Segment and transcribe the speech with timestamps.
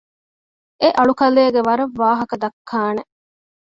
[0.81, 3.03] އެ އަޅުކަލޭގެ ވަރަށް ވާހަކަ ދައްކާނެ